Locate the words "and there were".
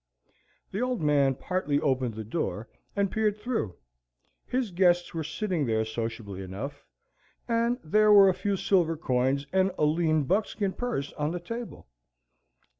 7.47-8.27